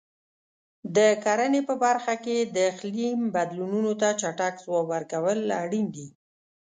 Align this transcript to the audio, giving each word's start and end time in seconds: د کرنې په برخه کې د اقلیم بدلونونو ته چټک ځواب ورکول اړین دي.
د 0.95 0.97
کرنې 1.23 1.61
په 1.69 1.73
برخه 1.83 2.13
کې 2.25 2.37
د 2.55 2.57
اقلیم 2.71 3.19
بدلونونو 3.35 3.91
ته 4.01 4.07
چټک 4.21 4.53
ځواب 4.63 4.85
ورکول 4.93 5.37
اړین 5.63 5.87
دي. 5.95 6.07